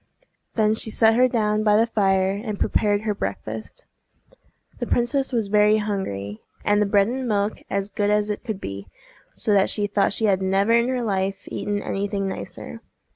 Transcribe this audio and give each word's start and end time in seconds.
Then 0.55 0.73
she 0.73 0.89
set 0.89 1.13
her 1.13 1.27
down 1.27 1.63
by 1.63 1.75
the 1.77 1.85
fire, 1.85 2.31
and 2.31 2.59
prepared 2.59 3.01
her 3.01 3.13
breakfast. 3.13 3.85
The 4.79 4.87
princess 4.87 5.31
was 5.31 5.47
very 5.47 5.77
hungry, 5.77 6.41
and 6.65 6.81
the 6.81 6.87
bread 6.87 7.07
and 7.07 7.27
milk 7.27 7.59
as 7.69 7.91
good 7.91 8.09
as 8.09 8.31
it 8.31 8.43
could 8.43 8.59
be, 8.59 8.87
so 9.31 9.53
that 9.53 9.69
she 9.69 9.85
thought 9.85 10.11
she 10.11 10.25
had 10.25 10.41
never 10.41 10.71
in 10.71 10.87
her 10.87 11.03
life 11.03 11.47
eaten 11.51 11.83
any 11.83 12.07
thing 12.07 12.27
nicer. 12.27 12.81